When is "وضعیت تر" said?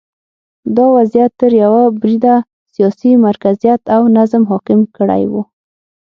0.97-1.51